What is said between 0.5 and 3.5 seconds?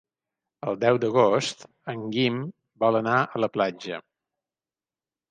El deu d'agost en Guim vol anar a